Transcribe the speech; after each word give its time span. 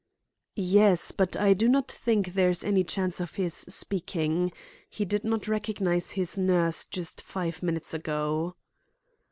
"Yes, 0.55 1.11
but 1.11 1.35
I 1.39 1.53
do 1.53 1.67
not 1.67 1.91
think 1.91 2.33
there 2.33 2.49
is 2.49 2.63
any 2.63 2.83
chance 2.83 3.19
of 3.19 3.35
his 3.35 3.53
speaking. 3.53 4.51
He 4.89 5.05
did 5.05 5.23
not 5.23 5.47
recognize 5.47 6.13
his 6.13 6.39
nurse 6.39 6.87
five 7.19 7.61
minutes 7.61 7.93
ago." 7.93 8.55